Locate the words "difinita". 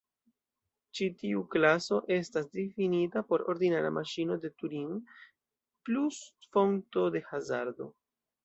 2.55-3.23